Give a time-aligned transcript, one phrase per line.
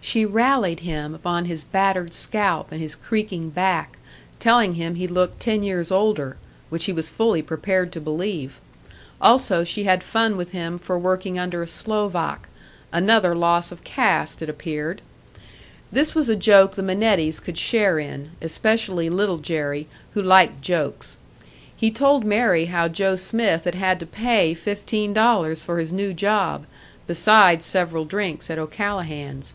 [0.00, 3.98] She rallied him upon his battered scalp and his creaking back,
[4.38, 6.36] telling him he looked ten years older
[6.70, 8.60] which he was fully prepared to believe.
[9.20, 12.48] Also she had fun with him for working under a Slovak
[12.92, 15.02] another loss of caste, it appeared!
[15.90, 21.16] This was a joke the Minettis could share in especially Little Jerry, who liked jokes.
[21.76, 26.14] He told Mary how Joe Smith had had to pay fifteen dollars for his new
[26.14, 26.66] job,
[27.08, 29.54] besides several drinks at O'Callahan's.